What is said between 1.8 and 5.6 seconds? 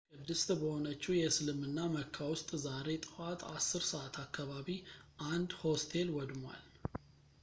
መካ ውስጥ ዛሬ ጠዋት 10 ሰዓት አካባቢ አንድ